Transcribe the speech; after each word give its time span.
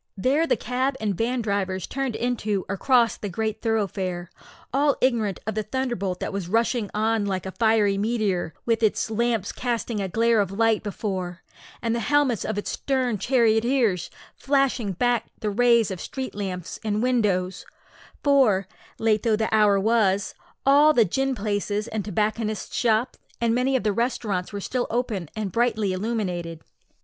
There 0.17 0.47
the 0.47 0.57
cab 0.57 0.95
and 0.99 1.13
van 1.15 1.43
drivers 1.43 1.85
turned 1.85 2.15
into 2.15 2.65
or 2.67 2.75
crossed 2.75 3.21
the 3.21 3.29
great 3.29 3.61
thoroughfare, 3.61 4.31
all 4.73 4.95
ignorant 4.99 5.39
of 5.45 5.53
the 5.53 5.61
thunderbolt 5.61 6.19
that 6.21 6.33
was 6.33 6.49
rushing 6.49 6.89
on 6.91 7.27
like 7.27 7.45
a 7.45 7.51
fiery 7.51 7.99
meteor, 7.99 8.55
with 8.65 8.81
its 8.81 9.11
lamps 9.11 9.51
casting 9.51 10.01
a 10.01 10.07
glare 10.09 10.39
of 10.39 10.49
light 10.51 10.81
before, 10.81 11.43
and 11.83 11.93
the 11.93 11.99
helmets 11.99 12.43
of 12.43 12.57
its 12.57 12.71
stern 12.71 13.19
charioteers 13.19 14.09
flashing 14.33 14.93
back 14.93 15.27
the 15.39 15.51
rays 15.51 15.91
of 15.91 16.01
street 16.01 16.33
lamps 16.33 16.79
and 16.83 17.03
windows; 17.03 17.63
for, 18.23 18.67
late 18.97 19.21
though 19.21 19.35
the 19.35 19.53
hour 19.53 19.79
was, 19.79 20.33
all 20.65 20.93
the 20.93 21.05
gin 21.05 21.35
palaces, 21.35 21.87
and 21.89 22.03
tobacconists' 22.03 22.73
shops, 22.73 23.19
and 23.39 23.53
many 23.53 23.75
of 23.75 23.83
the 23.83 23.93
restaurants 23.93 24.51
were 24.51 24.59
still 24.59 24.87
open 24.89 25.29
and 25.35 25.51
brightly 25.51 25.93
illuminated. 25.93 26.61